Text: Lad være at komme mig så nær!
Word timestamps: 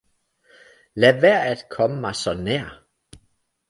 Lad 0.95 1.21
være 1.21 1.45
at 1.45 1.69
komme 1.69 2.01
mig 2.01 2.15
så 2.15 2.33
nær! 2.33 2.85